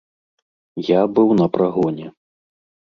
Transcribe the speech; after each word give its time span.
Я 0.89 1.01
быў 1.19 1.29
на 1.43 1.47
прагоне. 1.59 2.07